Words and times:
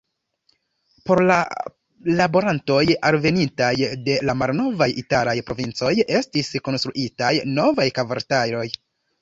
Por 1.09 1.19
la 1.31 1.35
laborantoj 2.21 2.79
alvenintaj 3.11 3.69
de 4.07 4.17
la 4.31 4.37
malnovaj 4.41 4.89
italaj 5.05 5.37
provincoj 5.51 5.93
estis 6.23 6.53
konstruitaj 6.71 7.33
novaj 7.61 7.91
kvartaloj. 8.01 8.69